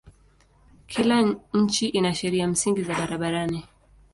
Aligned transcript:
Kila 0.87 1.35
nchi 1.53 1.87
ina 1.87 2.13
sheria 2.13 2.47
msingi 2.47 2.83
za 2.83 2.93
barabarani. 2.95 3.65